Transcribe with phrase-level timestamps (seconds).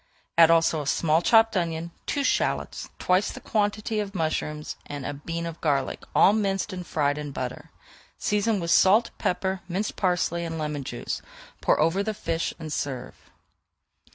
[0.35, 5.13] Add also a small chopped onion, two shallots, twice the quantity of mushrooms, and a
[5.13, 7.69] bean of garlic, all minced and fried in butter.
[8.17, 11.21] Season with salt, pepper, minced parsley, and lemon juice;
[11.61, 13.29] pour over the fish and serve.